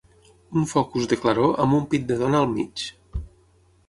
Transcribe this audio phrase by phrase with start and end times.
[0.59, 2.87] Un focus de claror amb un pit de dona al mig.